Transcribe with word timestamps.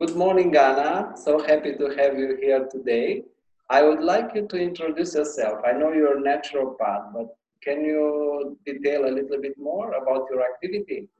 Good 0.00 0.16
morning, 0.16 0.56
Anna. 0.56 1.12
So 1.14 1.44
happy 1.44 1.74
to 1.74 1.88
have 1.98 2.18
you 2.18 2.38
here 2.40 2.66
today. 2.70 3.22
I 3.68 3.82
would 3.82 4.00
like 4.00 4.30
you 4.34 4.48
to 4.48 4.56
introduce 4.56 5.14
yourself. 5.14 5.58
I 5.62 5.72
know 5.72 5.92
you're 5.92 6.16
a 6.16 6.22
naturopath, 6.22 7.12
but 7.12 7.36
can 7.62 7.84
you 7.84 8.56
detail 8.64 9.04
a 9.04 9.12
little 9.12 9.38
bit 9.42 9.58
more 9.58 9.92
about 9.92 10.26
your 10.30 10.42
activity? 10.42 11.10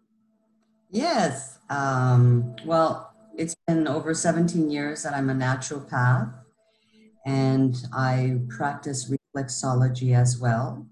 Yes. 0.89 1.59
Um, 1.69 2.57
well, 2.65 3.13
it's 3.37 3.55
been 3.67 3.87
over 3.87 4.15
17 4.15 4.71
years 4.71 5.03
that 5.03 5.13
I'm 5.13 5.29
a 5.29 5.35
naturopath, 5.35 6.33
and 7.27 7.77
I 7.93 8.39
practice 8.49 9.13
reflexology 9.13 10.17
as 10.17 10.41
well. 10.41 10.87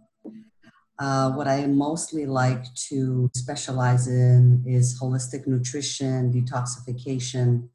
Uh, 0.98 1.30
what 1.30 1.48
I 1.48 1.66
mostly 1.66 2.26
like 2.26 2.64
to 2.90 3.30
specialize 3.34 4.08
in 4.08 4.62
is 4.66 5.00
holistic 5.00 5.46
nutrition, 5.46 6.30
detoxification, 6.30 7.70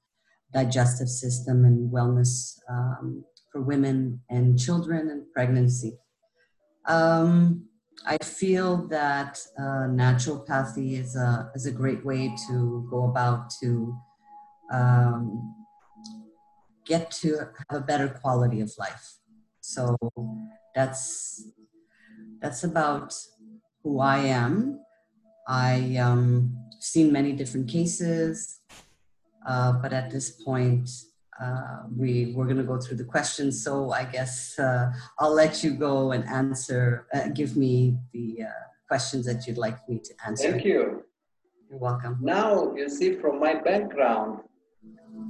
digestive 0.54 1.10
system, 1.10 1.66
and 1.66 1.92
wellness 1.92 2.60
um, 2.70 3.24
for 3.52 3.62
women 3.62 4.22
and 4.30 4.60
children 4.60 5.10
and 5.10 5.32
pregnancy. 5.32 5.98
Um, 6.86 7.66
I 8.06 8.18
feel 8.18 8.88
that 8.88 9.40
uh, 9.58 9.88
naturopathy 9.88 11.00
is 11.00 11.16
a, 11.16 11.52
is 11.56 11.66
a 11.66 11.72
great 11.72 12.04
way 12.06 12.36
to 12.50 12.88
go 12.90 13.06
about 13.06 13.52
to 13.62 13.96
um, 14.72 15.56
get 16.86 17.12
to 17.12 17.38
have 17.70 17.82
a 17.82 17.86
better 17.86 18.10
quality 18.10 18.60
of 18.62 18.72
life. 18.78 19.18
So 19.62 19.98
that's 20.76 21.48
that's 22.42 22.64
about 22.66 23.14
who 23.84 24.02
I 24.02 24.18
am. 24.18 24.80
I 25.48 25.96
um, 25.98 26.58
seen 26.80 27.12
many 27.12 27.32
different 27.32 27.70
cases, 27.70 28.60
uh, 29.46 29.74
but 29.74 29.94
at 29.94 30.10
this 30.10 30.32
point, 30.32 30.90
uh, 31.42 31.84
we 31.96 32.34
we're 32.36 32.46
going 32.46 32.58
to 32.58 32.64
go 32.64 32.80
through 32.80 32.98
the 32.98 33.04
questions. 33.04 33.64
So 33.64 33.92
I 33.92 34.06
guess 34.06 34.58
uh, 34.60 34.92
I'll 35.20 35.34
let 35.34 35.64
you 35.64 35.72
go 35.72 36.12
and 36.12 36.24
answer. 36.28 37.08
Uh, 37.14 37.30
give 37.30 37.58
me 37.58 37.98
the 38.14 38.44
uh, 38.44 38.64
questions 38.88 39.26
that 39.26 39.48
you'd 39.48 39.58
like 39.58 39.78
me 39.90 40.00
to 40.00 40.14
answer. 40.26 40.52
Thank 40.52 40.66
you. 40.66 41.04
You're 41.70 41.80
welcome. 41.80 42.18
Now 42.22 42.74
you 42.76 42.90
see, 42.90 43.16
from 43.16 43.40
my 43.40 43.56
background, 43.56 44.40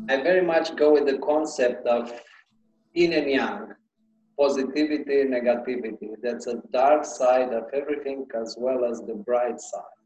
I 0.10 0.18
very 0.22 0.46
much 0.46 0.76
go 0.76 0.94
with 0.94 1.06
the 1.06 1.18
concept 1.20 1.88
of 1.88 2.12
yin 2.94 3.14
and 3.14 3.30
yang, 3.30 3.68
positivity, 4.38 5.24
negativity. 5.26 6.10
That's 6.22 6.48
a 6.48 6.62
dark 6.72 7.06
side 7.06 7.54
of 7.54 7.64
everything 7.74 8.28
as 8.36 8.56
well 8.60 8.86
as 8.86 9.00
the 9.02 9.16
bright 9.16 9.60
side 9.60 10.03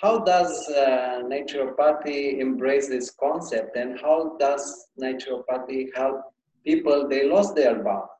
how 0.00 0.18
does 0.18 0.68
uh, 0.68 1.22
naturopathy 1.24 2.38
embrace 2.40 2.88
this 2.88 3.10
concept 3.10 3.76
and 3.76 3.98
how 4.00 4.36
does 4.38 4.88
naturopathy 5.00 5.88
help 5.94 6.22
people 6.64 7.08
they 7.08 7.28
lost 7.28 7.54
their 7.54 7.82
balance? 7.82 8.10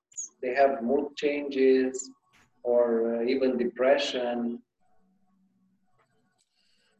They 0.42 0.54
have 0.54 0.82
mood 0.82 1.16
changes 1.16 2.10
or 2.62 3.16
uh, 3.16 3.24
even 3.24 3.58
depression? 3.58 4.62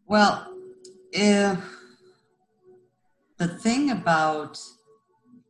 Well 0.06 0.52
if 1.12 1.58
the 3.38 3.48
thing 3.48 3.90
about 3.90 4.58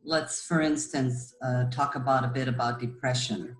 let's 0.03 0.41
for 0.41 0.61
instance 0.61 1.35
uh, 1.41 1.65
talk 1.65 1.95
about 1.95 2.23
a 2.23 2.29
bit 2.29 2.47
about 2.47 2.79
depression. 2.79 3.57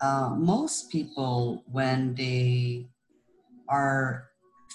Uh, 0.00 0.30
most 0.36 0.90
people 0.90 1.62
when 1.70 2.14
they 2.14 2.88
are 3.68 4.31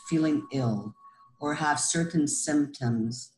feeling 0.10 0.48
ill 0.52 0.94
or 1.40 1.54
have 1.54 1.80
certain 1.80 2.28
symptoms 2.28 3.32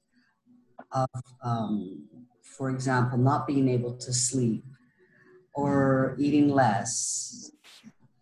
of, 0.91 1.07
um, 1.43 2.07
for 2.41 2.69
example, 2.69 3.17
not 3.17 3.47
being 3.47 3.67
able 3.69 3.95
to 3.97 4.13
sleep 4.13 4.63
or 5.53 6.15
eating 6.19 6.49
less. 6.49 7.51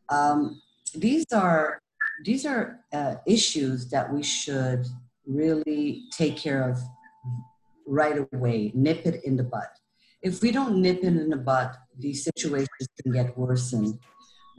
Um, 0.09 0.61
these 0.95 1.25
are 1.33 1.79
these 2.25 2.45
are 2.45 2.79
uh, 2.93 3.15
issues 3.27 3.89
that 3.89 4.11
we 4.11 4.23
should 4.23 4.87
really 5.27 6.05
take 6.11 6.35
care 6.37 6.67
of 6.67 6.79
right 7.85 8.25
away, 8.33 8.71
nip 8.73 9.05
it 9.05 9.23
in 9.23 9.35
the 9.37 9.43
bud. 9.43 9.67
If 10.21 10.41
we 10.41 10.51
don't 10.51 10.81
nip 10.81 10.99
it 11.03 11.15
in 11.15 11.29
the 11.29 11.37
bud, 11.37 11.71
these 11.97 12.23
situations 12.23 12.87
can 13.01 13.11
get 13.11 13.37
worsened 13.37 13.99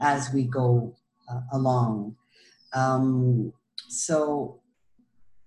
as 0.01 0.31
we 0.33 0.43
go 0.43 0.95
uh, 1.29 1.41
along. 1.51 2.15
Um, 2.73 3.51
so 3.89 4.61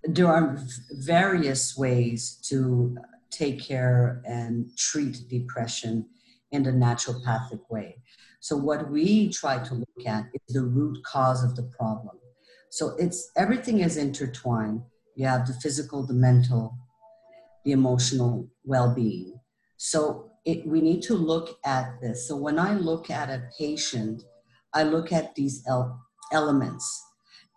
there 0.03 0.27
are 0.27 0.59
various 0.91 1.77
ways 1.77 2.39
to 2.49 2.97
take 3.31 3.63
care 3.63 4.21
and 4.27 4.77
treat 4.77 5.29
depression 5.29 6.07
in 6.51 6.65
the 6.65 6.73
naturopathic 6.73 7.61
way. 7.71 7.97
So 8.41 8.57
what 8.57 8.91
we 8.91 9.29
try 9.29 9.59
to 9.59 9.75
look 9.75 10.07
at 10.07 10.27
is 10.35 10.55
the 10.55 10.65
root 10.65 10.99
cause 11.05 11.45
of 11.45 11.55
the 11.55 11.63
problem. 11.63 12.19
So 12.71 12.97
it's 12.99 13.31
everything 13.37 13.79
is 13.79 13.97
intertwined. 13.97 14.83
You 15.15 15.27
have 15.27 15.47
the 15.47 15.55
physical, 15.55 16.05
the 16.05 16.15
mental, 16.15 16.77
the 17.65 17.73
emotional 17.73 18.49
well-being. 18.65 19.39
So 19.77 20.33
it, 20.45 20.67
we 20.67 20.81
need 20.81 21.03
to 21.03 21.15
look 21.15 21.59
at 21.65 22.01
this. 22.01 22.27
So 22.27 22.35
when 22.35 22.59
I 22.59 22.75
look 22.75 23.09
at 23.09 23.31
a 23.31 23.49
patient, 23.57 24.25
I 24.75 24.83
look 24.83 25.13
at 25.13 25.37
these 25.37 25.63
el- 25.69 26.01
elements 26.33 27.12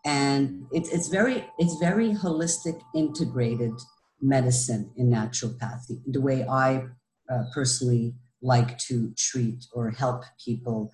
and 0.05 0.65
it's, 0.71 0.89
it's 0.89 1.07
very 1.07 1.45
it's 1.57 1.77
very 1.77 2.13
holistic 2.13 2.79
integrated 2.93 3.73
medicine 4.21 4.91
in 4.97 5.09
naturopathy 5.09 5.99
the 6.07 6.21
way 6.21 6.45
i 6.47 6.83
uh, 7.29 7.43
personally 7.53 8.13
like 8.41 8.77
to 8.77 9.11
treat 9.17 9.65
or 9.73 9.89
help 9.89 10.23
people 10.43 10.91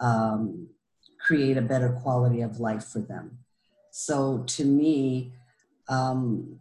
um, 0.00 0.68
create 1.20 1.56
a 1.56 1.62
better 1.62 1.98
quality 2.02 2.40
of 2.40 2.58
life 2.58 2.84
for 2.84 3.00
them. 3.00 3.38
So 3.90 4.44
to 4.48 4.64
me 4.64 5.32
um, 5.88 6.60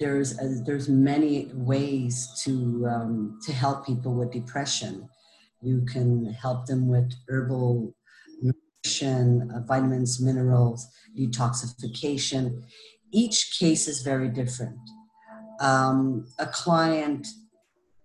there's 0.00 0.38
a, 0.38 0.44
uh, 0.44 0.64
there's 0.64 0.88
many 0.88 1.50
ways 1.52 2.28
to 2.44 2.86
um, 2.88 3.38
to 3.44 3.52
help 3.52 3.86
people 3.86 4.14
with 4.14 4.32
depression. 4.32 5.08
You 5.60 5.84
can 5.84 6.32
help 6.32 6.66
them 6.66 6.88
with 6.88 7.12
herbal 7.28 7.94
uh, 8.84 9.60
vitamins 9.66 10.20
minerals 10.20 10.88
detoxification. 11.18 12.62
Each 13.12 13.56
case 13.58 13.86
is 13.88 14.02
very 14.02 14.28
different. 14.28 14.78
Um, 15.60 16.26
a 16.38 16.46
client, 16.46 17.26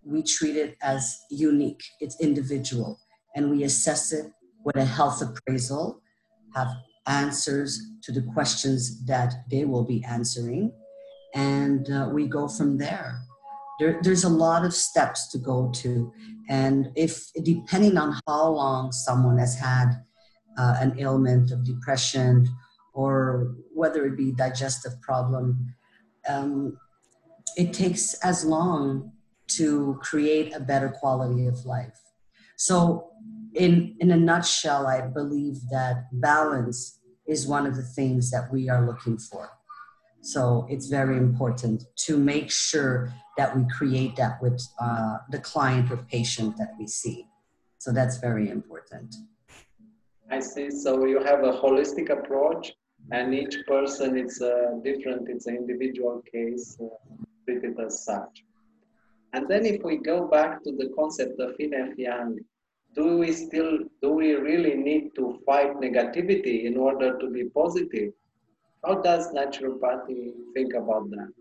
we 0.03 0.21
treat 0.21 0.55
it 0.55 0.77
as 0.81 1.17
unique, 1.31 1.81
it's 1.99 2.19
individual, 2.21 2.99
and 3.35 3.49
we 3.49 3.63
assess 3.63 4.11
it 4.11 4.31
with 4.63 4.75
a 4.75 4.85
health 4.85 5.21
appraisal, 5.21 6.01
have 6.55 6.67
answers 7.07 7.81
to 8.03 8.11
the 8.11 8.21
questions 8.33 9.03
that 9.05 9.33
they 9.49 9.65
will 9.65 9.83
be 9.83 10.03
answering, 10.03 10.71
and 11.33 11.89
uh, 11.89 12.09
we 12.13 12.27
go 12.27 12.47
from 12.47 12.77
there. 12.77 13.21
There, 13.79 13.99
there's 14.01 14.23
a 14.23 14.29
lot 14.29 14.65
of 14.65 14.73
steps 14.73 15.29
to 15.31 15.38
go 15.38 15.71
to, 15.75 16.11
and 16.49 16.91
if 16.95 17.31
depending 17.44 17.97
on 17.97 18.19
how 18.27 18.49
long 18.49 18.91
someone 18.91 19.38
has 19.38 19.55
had 19.55 20.03
uh, 20.57 20.75
an 20.79 21.00
ailment 21.00 21.51
of 21.51 21.63
depression 21.63 22.47
or 22.94 23.56
whether 23.73 24.06
it 24.06 24.18
be 24.18 24.31
digestive 24.31 25.00
problem, 25.01 25.73
um, 26.28 26.78
it 27.56 27.72
takes 27.72 28.16
as 28.16 28.44
long 28.44 29.12
to 29.47 30.00
create 30.01 30.53
a 30.53 30.59
better 30.59 30.90
quality 30.90 31.47
of 31.47 31.66
life. 31.66 32.00
So, 32.57 33.12
in, 33.53 33.95
in 34.00 34.12
a 34.12 34.18
nutshell, 34.18 34.88
I 34.88 35.01
believe 35.01 35.57
that 35.72 36.06
balance 36.12 37.00
is 37.28 37.47
one 37.47 37.66
of 37.66 37.75
the 37.75 37.84
things 37.84 38.29
that 38.31 38.51
we 38.51 38.69
are 38.69 38.85
looking 38.85 39.18
for. 39.18 39.50
So, 40.22 40.66
it's 40.69 40.88
very 40.88 41.18
important 41.18 41.83
to 42.07 42.18
make 42.18 42.51
sure 42.51 43.13
that 43.38 43.56
we 43.56 43.65
create 43.77 44.15
that 44.15 44.42
with 44.42 44.60
uh, 44.81 45.18
the 45.30 45.39
client 45.39 45.92
or 45.92 45.98
patient 45.98 46.57
that 46.57 46.74
we 46.80 46.88
see. 46.88 47.27
So, 47.77 47.92
that's 47.92 48.18
very 48.18 48.50
important. 48.50 49.15
I 50.29 50.39
see. 50.39 50.69
So, 50.69 51.06
you 51.06 51.24
have 51.24 51.44
a 51.44 51.53
holistic 51.53 52.09
approach 52.09 52.74
and 53.12 53.33
each 53.33 53.56
person 53.68 54.18
is 54.18 54.41
uh, 54.41 54.79
different. 54.83 55.29
It's 55.29 55.47
an 55.47 55.56
individual 55.56 56.21
case 56.31 56.77
uh, 56.81 56.88
treated 57.45 57.79
as 57.79 58.03
such. 58.03 58.44
And 59.33 59.47
then 59.47 59.65
if 59.65 59.83
we 59.83 59.97
go 59.97 60.27
back 60.27 60.63
to 60.63 60.71
the 60.71 60.89
concept 60.97 61.39
of 61.39 61.56
yin 61.59 61.74
and 61.74 61.97
yang 61.97 62.39
do 62.95 63.18
we 63.18 63.31
still 63.31 63.79
do 64.01 64.09
we 64.12 64.33
really 64.33 64.75
need 64.75 65.13
to 65.15 65.39
fight 65.45 65.75
negativity 65.77 66.65
in 66.65 66.77
order 66.77 67.18
to 67.19 67.29
be 67.29 67.44
positive? 67.45 68.13
How 68.83 68.95
does 69.01 69.31
naturopathy 69.33 70.33
think 70.53 70.74
about 70.74 71.09
that? 71.12 71.31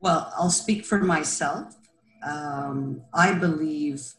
Well 0.00 0.32
i'll 0.38 0.50
speak 0.50 0.84
for 0.84 1.00
myself. 1.00 1.74
Um, 2.22 3.02
i 3.14 3.32
believe 3.32 4.14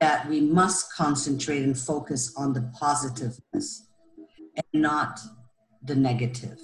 that 0.00 0.28
we 0.28 0.40
must 0.40 0.92
concentrate 0.92 1.62
and 1.62 1.78
focus 1.78 2.34
on 2.36 2.52
the 2.52 2.70
positiveness 2.78 3.88
and 4.56 4.82
not 4.82 5.20
the 5.82 5.94
negative. 5.94 6.58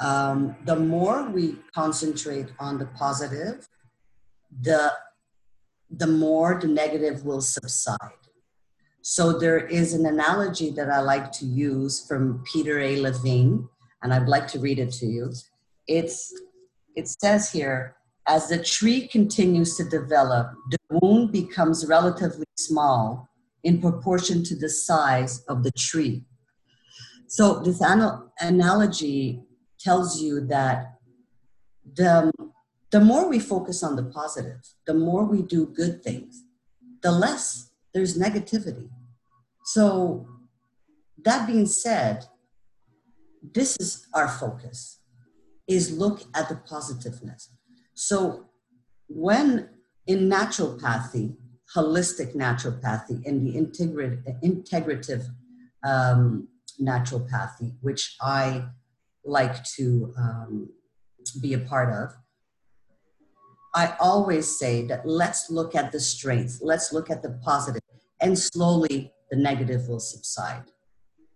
Um, 0.00 0.56
the 0.64 0.76
more 0.76 1.28
we 1.28 1.56
concentrate 1.74 2.48
on 2.58 2.78
the 2.78 2.86
positive, 2.86 3.68
the 4.60 4.92
the 5.90 6.06
more 6.06 6.58
the 6.60 6.66
negative 6.66 7.24
will 7.24 7.40
subside. 7.40 8.22
So 9.02 9.38
there 9.38 9.64
is 9.66 9.94
an 9.94 10.04
analogy 10.04 10.70
that 10.70 10.90
I 10.90 11.00
like 11.00 11.30
to 11.32 11.46
use 11.46 12.04
from 12.08 12.42
Peter 12.52 12.80
A. 12.80 13.00
Levine, 13.00 13.68
and 14.02 14.12
I'd 14.12 14.28
like 14.28 14.48
to 14.48 14.58
read 14.58 14.80
it 14.80 14.90
to 14.94 15.06
you. 15.06 15.32
It's 15.86 16.32
it 16.96 17.08
says 17.08 17.52
here, 17.52 17.95
as 18.28 18.48
the 18.48 18.62
tree 18.62 19.06
continues 19.06 19.76
to 19.76 19.84
develop, 19.84 20.52
the 20.70 20.78
wound 20.90 21.32
becomes 21.32 21.86
relatively 21.86 22.46
small 22.56 23.28
in 23.62 23.80
proportion 23.80 24.42
to 24.44 24.56
the 24.56 24.68
size 24.68 25.44
of 25.48 25.62
the 25.62 25.70
tree. 25.70 26.24
So 27.28 27.60
this 27.60 27.82
anal- 27.82 28.32
analogy 28.40 29.42
tells 29.78 30.20
you 30.20 30.46
that 30.46 30.98
the, 31.94 32.32
the 32.90 33.00
more 33.00 33.28
we 33.28 33.38
focus 33.38 33.82
on 33.82 33.96
the 33.96 34.04
positive, 34.04 34.60
the 34.86 34.94
more 34.94 35.24
we 35.24 35.42
do 35.42 35.66
good 35.66 36.02
things, 36.02 36.44
the 37.02 37.12
less 37.12 37.70
there's 37.94 38.18
negativity. 38.18 38.88
So 39.64 40.26
that 41.24 41.46
being 41.46 41.66
said, 41.66 42.26
this 43.54 43.76
is 43.80 44.06
our 44.12 44.28
focus 44.28 45.00
is 45.66 45.96
look 45.96 46.22
at 46.34 46.48
the 46.48 46.56
positiveness. 46.56 47.50
So 47.96 48.44
when 49.08 49.70
in 50.06 50.28
naturopathy, 50.28 51.34
holistic 51.74 52.36
naturopathy, 52.36 53.26
and 53.26 53.44
the 53.44 53.54
integrative 54.44 55.24
um, 55.82 56.48
naturopathy, 56.80 57.74
which 57.80 58.16
I 58.20 58.66
like 59.24 59.64
to 59.76 60.12
um, 60.18 60.68
be 61.40 61.54
a 61.54 61.58
part 61.58 61.92
of, 61.92 62.14
I 63.74 63.96
always 63.98 64.58
say 64.58 64.86
that 64.86 65.06
let's 65.06 65.50
look 65.50 65.74
at 65.74 65.90
the 65.90 66.00
strengths, 66.00 66.60
let's 66.62 66.92
look 66.92 67.10
at 67.10 67.22
the 67.22 67.40
positive, 67.42 67.82
and 68.20 68.38
slowly 68.38 69.12
the 69.30 69.38
negative 69.38 69.88
will 69.88 70.00
subside. 70.00 70.64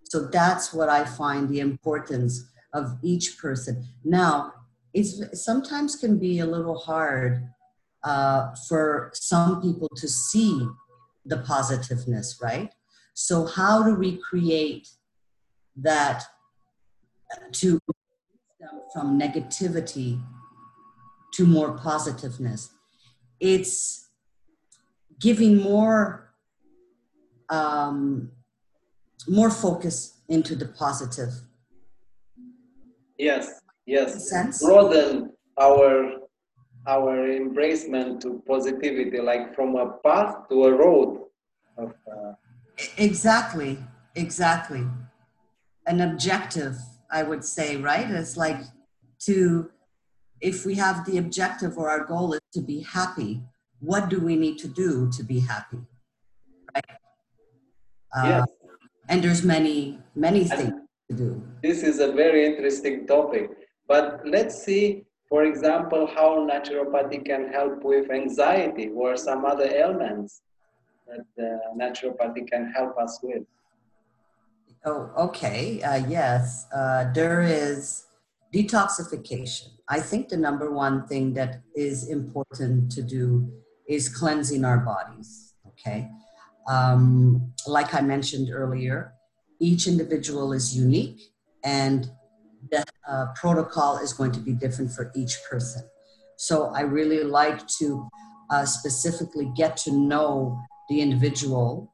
So 0.04 0.26
that's 0.26 0.74
what 0.74 0.90
I 0.90 1.04
find 1.04 1.48
the 1.48 1.60
importance 1.60 2.50
of 2.74 2.98
each 3.02 3.38
person. 3.38 3.86
Now, 4.04 4.52
it's 4.92 5.44
sometimes 5.44 5.96
can 5.96 6.19
be 6.19 6.40
a 6.40 6.46
little 6.46 6.78
hard 6.78 7.48
uh, 8.02 8.54
for 8.69 9.10
some 9.14 9.60
people 9.60 9.88
to 9.96 10.08
see 10.08 10.66
the 11.25 11.38
positiveness, 11.38 12.38
right? 12.42 12.72
So, 13.14 13.46
how 13.46 13.82
do 13.82 13.94
we 13.94 14.16
create 14.16 14.88
that 15.76 16.25
to 17.52 17.78
them 18.58 18.81
from 18.92 19.19
negativity 19.19 20.20
to 21.34 21.46
more 21.46 21.76
positiveness? 21.76 22.70
It's 23.38 24.08
giving 25.20 25.58
more 25.58 26.34
um, 27.48 28.32
more 29.28 29.50
focus 29.50 30.20
into 30.28 30.54
the 30.56 30.66
positive 30.66 31.32
Yes, 33.20 33.59
yes. 33.86 34.62
Broaden 34.62 35.30
our 35.58 36.20
our 36.86 37.28
embracement 37.28 38.20
to 38.20 38.42
positivity, 38.46 39.20
like 39.20 39.54
from 39.54 39.76
a 39.76 39.92
path 40.04 40.48
to 40.48 40.64
a 40.64 40.72
road. 40.72 41.24
Of, 41.76 41.92
uh... 42.10 42.32
Exactly, 42.96 43.78
exactly. 44.14 44.86
An 45.86 46.00
objective, 46.00 46.76
I 47.10 47.22
would 47.22 47.44
say, 47.44 47.76
right? 47.76 48.10
It's 48.10 48.36
like 48.36 48.60
to, 49.26 49.70
if 50.40 50.64
we 50.64 50.74
have 50.76 51.04
the 51.04 51.18
objective 51.18 51.76
or 51.76 51.90
our 51.90 52.04
goal 52.04 52.32
is 52.32 52.40
to 52.54 52.60
be 52.60 52.80
happy, 52.80 53.42
what 53.80 54.08
do 54.08 54.18
we 54.20 54.36
need 54.36 54.58
to 54.58 54.68
do 54.68 55.10
to 55.16 55.22
be 55.22 55.40
happy? 55.40 55.78
Right? 56.74 56.84
Uh, 58.16 58.24
yes. 58.24 58.46
And 59.08 59.22
there's 59.22 59.42
many, 59.42 59.98
many 60.14 60.44
things 60.44 60.72
to 61.10 61.16
do. 61.16 61.42
This 61.62 61.82
is 61.82 61.98
a 61.98 62.12
very 62.12 62.46
interesting 62.46 63.06
topic. 63.06 63.50
But 63.90 64.20
let's 64.25 64.62
see, 64.62 65.02
for 65.28 65.42
example, 65.42 66.06
how 66.06 66.46
naturopathy 66.46 67.25
can 67.26 67.52
help 67.52 67.82
with 67.82 68.08
anxiety 68.08 68.88
or 68.94 69.16
some 69.16 69.44
other 69.44 69.66
ailments 69.66 70.42
that 71.08 71.26
naturopathy 71.76 72.46
can 72.48 72.70
help 72.70 72.96
us 72.96 73.19
with. 73.20 73.42
Oh, 74.84 75.10
okay. 75.26 75.82
Uh, 75.82 76.06
yes, 76.06 76.66
uh, 76.72 77.12
there 77.12 77.42
is 77.42 78.06
detoxification. 78.54 79.70
I 79.88 79.98
think 79.98 80.28
the 80.28 80.37
number 80.37 80.70
one 80.70 81.08
thing 81.08 81.34
that 81.34 81.62
is 81.75 82.08
important 82.08 82.92
to 82.92 83.02
do 83.02 83.50
is 83.88 84.08
cleansing 84.08 84.64
our 84.64 84.78
bodies. 84.78 85.54
Okay. 85.66 86.08
Um, 86.69 87.52
like 87.66 87.92
I 87.92 88.02
mentioned 88.02 88.50
earlier, 88.52 89.14
each 89.58 89.88
individual 89.88 90.52
is 90.52 90.76
unique 90.76 91.32
and 91.64 92.08
the 92.70 92.84
uh, 93.08 93.26
protocol 93.35 93.99
is 93.99 94.12
going 94.12 94.32
to 94.32 94.41
be 94.41 94.52
different 94.52 94.93
for 94.93 95.11
each 95.14 95.38
person. 95.50 95.82
So 96.37 96.73
I 96.75 96.82
really 96.82 97.23
like 97.23 97.67
to 97.79 98.08
uh, 98.50 98.64
specifically 98.64 99.50
get 99.56 99.76
to 99.79 99.93
know 99.93 100.58
the 100.88 101.00
individual 101.00 101.93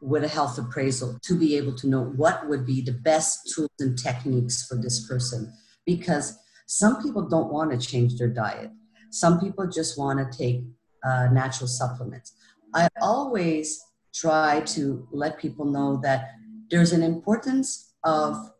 with 0.00 0.24
a 0.24 0.28
health 0.28 0.58
appraisal 0.58 1.18
to 1.22 1.38
be 1.38 1.56
able 1.56 1.74
to 1.76 1.88
know 1.88 2.02
what 2.16 2.48
would 2.48 2.66
be 2.66 2.82
the 2.82 2.92
best 2.92 3.52
tools 3.54 3.70
and 3.78 3.96
techniques 3.96 4.66
for 4.66 4.76
this 4.76 5.06
person. 5.06 5.52
Because 5.86 6.36
some 6.66 7.02
people 7.02 7.28
don't 7.28 7.52
want 7.52 7.70
to 7.70 7.78
change 7.78 8.18
their 8.18 8.28
diet, 8.28 8.70
some 9.10 9.38
people 9.38 9.66
just 9.68 9.98
want 9.98 10.18
to 10.18 10.38
take 10.38 10.64
uh, 11.04 11.28
natural 11.32 11.68
supplements. 11.68 12.32
I 12.74 12.88
always 13.00 13.80
try 14.14 14.60
to 14.60 15.06
let 15.12 15.38
people 15.38 15.64
know 15.64 16.00
that 16.02 16.30
there's 16.70 16.92
an 16.92 17.02
importance 17.02 17.94
of 18.04 18.50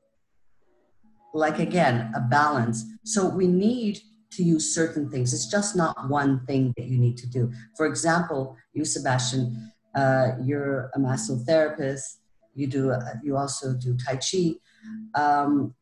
like 1.34 1.58
again 1.58 2.12
a 2.14 2.20
balance. 2.20 2.84
So 3.04 3.28
we 3.28 3.46
need 3.46 4.00
to 4.32 4.42
use 4.42 4.74
certain 4.74 5.10
things. 5.10 5.32
It's 5.34 5.46
just 5.46 5.76
not 5.76 6.08
one 6.08 6.44
thing 6.46 6.72
that 6.76 6.86
you 6.86 6.98
need 6.98 7.16
to 7.18 7.26
do. 7.26 7.52
For 7.76 7.86
example 7.86 8.56
you 8.72 8.84
sebastian 8.84 9.72
uh, 9.94 10.32
you're 10.42 10.90
a 10.94 10.98
massotherapist 10.98 12.16
you 12.54 12.66
do 12.66 12.90
uh, 12.90 13.14
you 13.22 13.36
also 13.36 13.74
do 13.74 13.96
tai 13.96 14.16
chi. 14.16 14.54
Um, 15.14 15.74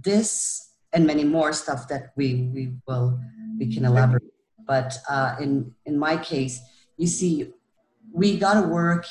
this 0.00 0.72
and 0.92 1.06
many 1.06 1.24
more 1.24 1.52
stuff 1.52 1.88
that 1.88 2.12
we 2.16 2.50
we 2.54 2.72
will 2.86 3.18
we 3.58 3.72
can 3.72 3.84
elaborate. 3.84 4.22
But 4.66 4.98
uh, 5.08 5.36
in 5.40 5.74
in 5.86 5.98
my 5.98 6.16
case 6.16 6.60
you 6.96 7.06
see 7.06 7.52
we 8.12 8.38
got 8.38 8.60
to 8.60 8.66
work 8.68 9.06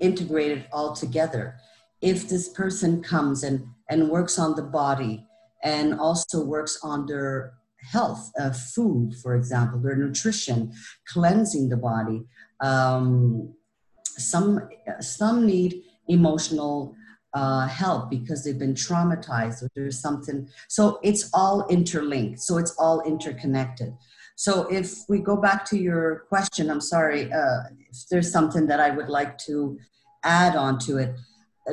integrated 0.00 0.66
all 0.72 0.94
together. 0.94 1.56
If 2.00 2.28
this 2.28 2.48
person 2.48 3.02
comes 3.02 3.42
and, 3.42 3.66
and 3.90 4.08
works 4.08 4.38
on 4.38 4.54
the 4.54 4.62
body 4.62 5.26
and 5.62 5.98
also 5.98 6.44
works 6.44 6.78
on 6.82 7.06
their 7.06 7.54
health, 7.92 8.30
uh, 8.40 8.50
food, 8.50 9.14
for 9.22 9.34
example, 9.36 9.80
their 9.80 9.96
nutrition, 9.96 10.72
cleansing 11.06 11.68
the 11.68 11.76
body. 11.76 12.24
Um, 12.60 13.54
some, 14.04 14.68
some 15.00 15.46
need 15.46 15.82
emotional 16.08 16.94
uh, 17.34 17.68
help 17.68 18.10
because 18.10 18.42
they've 18.42 18.58
been 18.58 18.74
traumatized 18.74 19.62
or 19.62 19.70
there's 19.76 20.00
something. 20.00 20.48
So 20.68 20.98
it's 21.02 21.30
all 21.32 21.66
interlinked. 21.68 22.40
So 22.40 22.58
it's 22.58 22.74
all 22.78 23.00
interconnected. 23.02 23.94
So 24.34 24.66
if 24.72 25.08
we 25.08 25.18
go 25.18 25.36
back 25.36 25.64
to 25.66 25.78
your 25.78 26.24
question, 26.28 26.70
I'm 26.70 26.80
sorry, 26.80 27.32
uh, 27.32 27.62
if 27.90 28.08
there's 28.10 28.30
something 28.30 28.66
that 28.66 28.80
I 28.80 28.90
would 28.90 29.08
like 29.08 29.38
to 29.38 29.78
add 30.24 30.56
on 30.56 30.78
to 30.80 30.98
it 30.98 31.14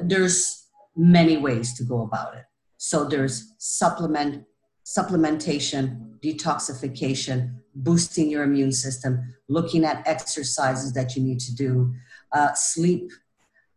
there's 0.03 0.67
many 0.95 1.37
ways 1.37 1.73
to 1.75 1.83
go 1.83 2.01
about 2.01 2.35
it. 2.35 2.43
So 2.85 3.03
there's 3.03 3.53
supplement, 3.57 4.45
supplementation, 4.85 6.19
detoxification, 6.19 7.55
boosting 7.73 8.29
your 8.29 8.43
immune 8.43 8.71
system, 8.71 9.33
looking 9.47 9.83
at 9.83 10.07
exercises 10.07 10.93
that 10.93 11.15
you 11.15 11.23
need 11.23 11.39
to 11.39 11.55
do, 11.55 11.95
uh, 12.31 12.53
sleep 12.53 13.11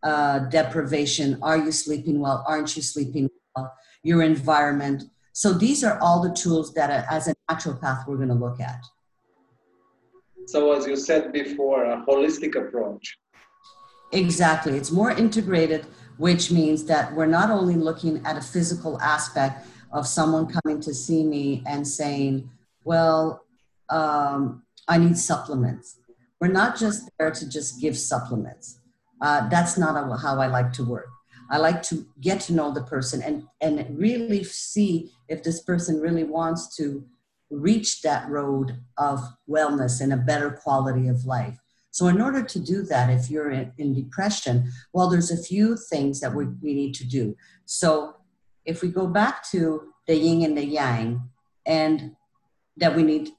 uh, 0.03 0.41
deprivation. 0.50 1.38
Are 1.41 1.57
you 1.57 1.73
sleeping 1.73 2.21
well? 2.21 2.45
Aren't 2.47 2.77
you 2.77 2.83
sleeping 2.83 3.31
well? 3.57 3.73
Your 4.03 4.21
environment. 4.21 5.05
So 5.33 5.55
these 5.55 5.83
are 5.83 5.99
all 6.00 6.21
the 6.21 6.35
tools 6.35 6.75
that, 6.75 6.91
uh, 6.91 7.07
as 7.11 7.29
a 7.29 7.35
naturopath, 7.50 8.07
we're 8.07 8.17
going 8.17 8.29
to 8.29 8.35
look 8.35 8.61
at. 8.61 8.85
So, 10.45 10.73
as 10.73 10.87
you 10.87 10.97
said 10.97 11.33
before, 11.33 11.87
a 11.87 12.05
holistic 12.07 12.57
approach. 12.57 13.17
Exactly. 14.12 14.77
It's 14.77 14.91
more 14.91 15.12
integrated 15.12 15.87
which 16.19 16.51
means 16.51 16.85
that 16.85 17.15
we're 17.15 17.27
not 17.27 17.51
only 17.51 17.75
looking 17.75 18.25
at 18.27 18.37
a 18.37 18.41
physical 18.41 19.01
aspect 19.01 19.67
of 19.93 20.07
someone 20.07 20.47
coming 20.47 20.81
to 20.81 20.93
see 20.93 21.25
me 21.25 21.63
and 21.67 21.87
saying, 21.87 22.51
well, 22.85 23.45
um, 23.89 24.63
I 24.87 24.99
need 24.99 25.17
supplements. 25.17 25.99
We're 26.41 26.49
not 26.49 26.77
just 26.77 27.09
there 27.19 27.31
to 27.31 27.49
just 27.49 27.81
give 27.81 27.97
supplements. 27.97 28.81
Uh, 29.21 29.49
that's 29.49 29.79
not 29.79 29.95
how 30.21 30.39
I 30.39 30.47
like 30.47 30.73
to 30.75 30.85
work. 30.85 31.09
I 31.51 31.57
like 31.59 31.83
to 31.85 32.07
get 32.21 32.41
to 32.43 32.53
know 32.53 32.73
the 32.73 32.83
person 32.83 33.23
and, 33.23 33.45
and 33.61 33.99
really 33.99 34.45
see 34.45 35.11
if 35.29 35.43
this 35.43 35.63
person 35.63 36.01
really 36.01 36.25
wants 36.25 36.77
to 36.77 37.05
reach 37.51 38.03
that 38.03 38.29
road 38.29 38.77
of 38.99 39.21
wellness 39.49 40.01
and 40.01 40.13
a 40.13 40.17
better 40.17 40.51
quality 40.51 41.09
of 41.09 41.25
life. 41.25 41.59
So, 41.90 42.07
in 42.07 42.21
order 42.21 42.42
to 42.42 42.59
do 42.59 42.83
that, 42.83 43.11
if 43.11 43.30
you're 43.30 43.50
in, 43.50 43.73
in 43.78 43.95
depression, 43.95 44.71
well, 44.92 45.09
there's 45.09 45.30
a 45.30 45.42
few 45.42 45.76
things 45.76 46.21
that 46.21 46.35
we, 46.35 46.47
we 46.62 46.75
need 46.75 46.95
to 46.95 47.07
do. 47.07 47.37
So, 47.64 48.16
if 48.64 48.83
we 48.83 48.88
go 48.88 49.07
back 49.07 49.49
to 49.50 49.92
the 50.07 50.16
yin 50.16 50.45
and 50.45 50.57
the 50.57 50.64
yang, 50.64 51.28
and 51.66 52.16
that 52.76 52.97
we 52.97 53.02
need 53.02 53.30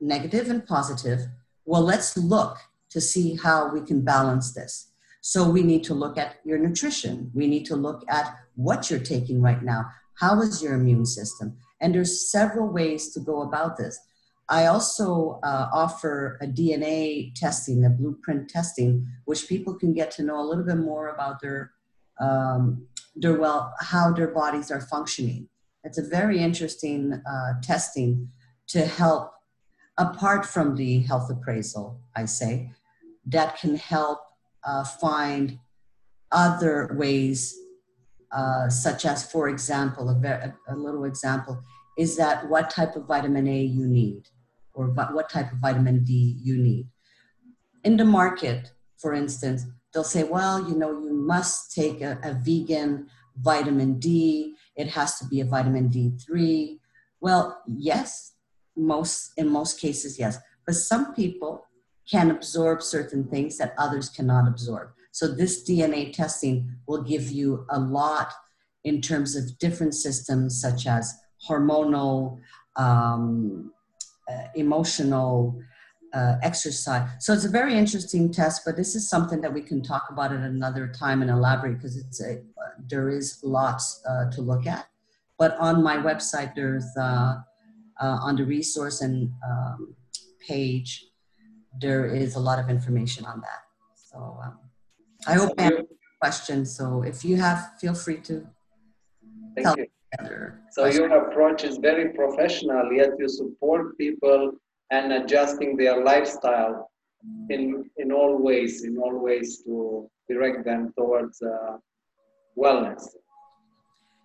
negative 0.00 0.48
and 0.48 0.66
positive, 0.66 1.20
well, 1.64 1.82
let's 1.82 2.16
look 2.16 2.58
to 2.90 3.00
see 3.00 3.36
how 3.36 3.72
we 3.72 3.80
can 3.80 4.02
balance 4.02 4.52
this. 4.54 4.92
So 5.20 5.48
we 5.48 5.62
need 5.62 5.84
to 5.84 5.94
look 5.94 6.18
at 6.18 6.36
your 6.44 6.58
nutrition. 6.58 7.30
We 7.34 7.46
need 7.46 7.64
to 7.66 7.76
look 7.76 8.04
at 8.08 8.36
what 8.54 8.90
you're 8.90 9.00
taking 9.00 9.40
right 9.40 9.62
now. 9.62 9.86
How 10.18 10.40
is 10.40 10.62
your 10.62 10.74
immune 10.74 11.06
system? 11.06 11.56
And 11.80 11.94
there's 11.94 12.30
several 12.30 12.68
ways 12.68 13.12
to 13.14 13.20
go 13.20 13.42
about 13.42 13.76
this. 13.76 13.98
I 14.52 14.66
also 14.66 15.40
uh, 15.42 15.70
offer 15.72 16.36
a 16.42 16.46
DNA 16.46 17.34
testing, 17.34 17.86
a 17.86 17.88
blueprint 17.88 18.50
testing, 18.50 19.06
which 19.24 19.48
people 19.48 19.74
can 19.74 19.94
get 19.94 20.10
to 20.12 20.22
know 20.22 20.38
a 20.38 20.44
little 20.44 20.62
bit 20.62 20.76
more 20.76 21.08
about 21.08 21.40
their, 21.40 21.72
um, 22.20 22.86
their 23.16 23.40
well, 23.40 23.72
how 23.80 24.12
their 24.12 24.28
bodies 24.28 24.70
are 24.70 24.82
functioning. 24.82 25.48
It's 25.84 25.96
a 25.96 26.06
very 26.06 26.38
interesting 26.38 27.14
uh, 27.14 27.54
testing 27.62 28.28
to 28.68 28.84
help, 28.84 29.32
apart 29.96 30.44
from 30.44 30.76
the 30.76 31.00
health 31.00 31.30
appraisal, 31.30 31.98
I 32.14 32.26
say, 32.26 32.72
that 33.24 33.56
can 33.56 33.76
help 33.76 34.18
uh, 34.64 34.84
find 34.84 35.60
other 36.30 36.94
ways, 36.98 37.56
uh, 38.30 38.68
such 38.68 39.06
as, 39.06 39.24
for 39.32 39.48
example, 39.48 40.10
a, 40.10 40.54
a 40.68 40.76
little 40.76 41.04
example 41.06 41.64
is 41.96 42.16
that 42.16 42.48
what 42.50 42.68
type 42.68 42.96
of 42.96 43.06
vitamin 43.06 43.46
A 43.46 43.60
you 43.62 43.86
need 43.86 44.24
or 44.74 44.86
what 44.88 45.30
type 45.30 45.52
of 45.52 45.58
vitamin 45.58 46.04
D 46.04 46.38
you 46.42 46.56
need. 46.56 46.88
In 47.84 47.96
the 47.96 48.04
market, 48.04 48.72
for 48.98 49.12
instance, 49.12 49.66
they'll 49.92 50.04
say, 50.04 50.22
well, 50.22 50.68
you 50.68 50.76
know, 50.76 50.90
you 50.90 51.12
must 51.12 51.74
take 51.74 52.00
a, 52.00 52.18
a 52.22 52.34
vegan 52.34 53.08
vitamin 53.36 53.98
D. 53.98 54.54
It 54.76 54.88
has 54.88 55.18
to 55.18 55.26
be 55.26 55.40
a 55.40 55.44
vitamin 55.44 55.90
D3. 55.90 56.78
Well, 57.20 57.62
yes, 57.66 58.34
most 58.76 59.32
in 59.36 59.48
most 59.48 59.80
cases, 59.80 60.18
yes. 60.18 60.38
But 60.66 60.76
some 60.76 61.14
people 61.14 61.66
can 62.10 62.30
absorb 62.30 62.82
certain 62.82 63.24
things 63.28 63.58
that 63.58 63.74
others 63.78 64.08
cannot 64.08 64.48
absorb. 64.48 64.90
So 65.12 65.28
this 65.28 65.68
DNA 65.68 66.12
testing 66.12 66.76
will 66.86 67.02
give 67.02 67.30
you 67.30 67.66
a 67.70 67.78
lot 67.78 68.32
in 68.84 69.00
terms 69.00 69.36
of 69.36 69.58
different 69.58 69.94
systems 69.94 70.60
such 70.60 70.86
as 70.86 71.14
hormonal, 71.48 72.38
um, 72.76 73.72
uh, 74.30 74.48
emotional, 74.54 75.60
uh, 76.12 76.36
exercise. 76.42 77.08
So 77.20 77.32
it's 77.32 77.44
a 77.44 77.48
very 77.48 77.76
interesting 77.76 78.32
test, 78.32 78.62
but 78.64 78.76
this 78.76 78.94
is 78.94 79.08
something 79.08 79.40
that 79.40 79.52
we 79.52 79.62
can 79.62 79.82
talk 79.82 80.04
about 80.10 80.32
at 80.32 80.40
another 80.40 80.88
time 80.88 81.22
and 81.22 81.30
elaborate 81.30 81.78
because 81.78 81.96
it's 81.96 82.20
a, 82.22 82.42
there 82.88 83.08
is 83.08 83.38
lots 83.42 84.02
uh, 84.08 84.30
to 84.30 84.42
look 84.42 84.66
at. 84.66 84.86
But 85.38 85.56
on 85.58 85.82
my 85.82 85.96
website, 85.96 86.54
there's 86.54 86.86
uh, 86.98 87.36
uh, 88.00 88.18
on 88.22 88.36
the 88.36 88.44
resource 88.44 89.00
and 89.00 89.30
um, 89.48 89.94
page, 90.46 91.06
there 91.80 92.06
is 92.06 92.36
a 92.36 92.40
lot 92.40 92.58
of 92.58 92.68
information 92.68 93.24
on 93.24 93.40
that. 93.40 93.62
So 93.94 94.38
um, 94.44 94.58
I 95.26 95.34
hope 95.34 95.54
I 95.58 95.62
answered 95.64 95.78
your 95.78 95.98
question. 96.20 96.66
So 96.66 97.02
if 97.02 97.24
you 97.24 97.36
have, 97.36 97.72
feel 97.80 97.94
free 97.94 98.18
to 98.18 98.46
Thank 99.54 99.66
tell 99.66 99.76
you. 99.78 99.86
So 100.70 100.86
your 100.86 101.08
approach 101.26 101.64
is 101.64 101.78
very 101.78 102.10
professional, 102.10 102.92
yet 102.92 103.10
you 103.18 103.28
support 103.28 103.96
people 103.98 104.52
and 104.90 105.12
adjusting 105.12 105.76
their 105.76 106.04
lifestyle 106.04 106.90
in 107.48 107.90
in 107.96 108.12
all 108.12 108.36
ways, 108.36 108.84
in 108.84 108.98
all 108.98 109.18
ways 109.18 109.62
to 109.64 110.10
direct 110.28 110.64
them 110.64 110.92
towards 110.98 111.40
uh, 111.40 111.76
wellness. 112.58 113.02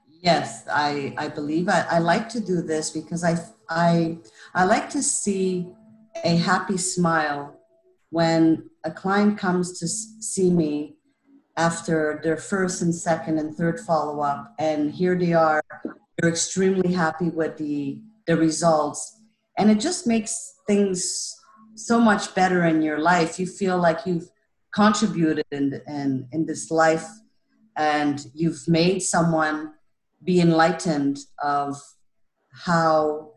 Yes, 0.10 0.66
I 0.70 1.14
I 1.18 1.28
believe 1.30 1.70
I, 1.70 1.86
I 1.90 2.00
like 2.00 2.28
to 2.30 2.40
do 2.40 2.62
this 2.62 2.90
because 2.90 3.24
I 3.24 3.38
I 3.70 4.18
I 4.54 4.66
like 4.66 4.90
to 4.90 5.02
see 5.02 5.68
a 6.24 6.36
happy 6.36 6.78
smile 6.78 7.58
when 8.10 8.70
a 8.84 8.92
client 8.92 9.38
comes 9.38 9.80
to 9.80 9.88
see 9.88 10.50
me 10.50 10.97
after 11.58 12.20
their 12.24 12.38
first 12.38 12.82
and 12.82 12.94
second 12.94 13.40
and 13.40 13.56
third 13.56 13.80
follow 13.80 14.22
up, 14.22 14.54
and 14.60 14.92
here 14.92 15.18
they 15.18 15.34
are, 15.34 15.62
they're 16.18 16.30
extremely 16.30 16.94
happy 16.94 17.30
with 17.30 17.58
the, 17.58 18.00
the 18.28 18.38
results. 18.38 19.20
And 19.58 19.70
it 19.72 19.80
just 19.80 20.08
makes 20.08 20.54
things 20.68 21.36
so 21.76 22.00
much 22.00 22.34
better 22.36 22.66
in 22.66 22.82
your 22.82 23.00
life. 23.00 23.40
You 23.40 23.48
feel 23.48 23.78
like 23.78 24.06
you've 24.06 24.30
contributed 24.74 25.46
in, 25.52 25.82
in, 25.88 26.28
in 26.32 26.46
this 26.46 26.70
life 26.70 27.08
and 27.76 28.26
you've 28.34 28.68
made 28.68 29.02
someone 29.02 29.74
be 30.24 30.40
enlightened 30.40 31.18
of 31.44 31.76
how 32.52 33.34